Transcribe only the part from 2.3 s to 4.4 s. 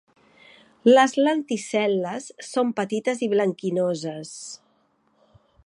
són petites i blanquinoses.